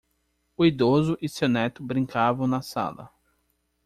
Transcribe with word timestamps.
O 0.57 0.65
idoso 0.65 1.15
e 1.21 1.29
seu 1.29 1.47
neto 1.47 1.83
brincavam 1.83 2.47
na 2.47 2.63
sala. 2.63 3.07